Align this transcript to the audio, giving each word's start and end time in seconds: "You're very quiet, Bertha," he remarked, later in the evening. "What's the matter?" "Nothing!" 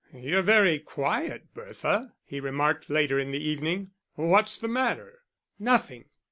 "You're 0.11 0.41
very 0.41 0.79
quiet, 0.79 1.53
Bertha," 1.53 2.13
he 2.25 2.39
remarked, 2.39 2.89
later 2.89 3.19
in 3.19 3.29
the 3.29 3.37
evening. 3.47 3.91
"What's 4.15 4.57
the 4.57 4.67
matter?" 4.67 5.19
"Nothing!" 5.59 6.05